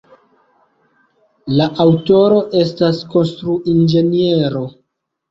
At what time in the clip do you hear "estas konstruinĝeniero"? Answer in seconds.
2.61-4.63